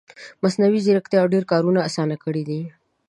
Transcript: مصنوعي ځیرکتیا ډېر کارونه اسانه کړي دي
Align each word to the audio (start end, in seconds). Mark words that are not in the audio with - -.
مصنوعي 0.41 0.79
ځیرکتیا 0.85 1.21
ډېر 1.33 1.43
کارونه 1.51 1.79
اسانه 1.87 2.15
کړي 2.23 2.43
دي 2.49 2.61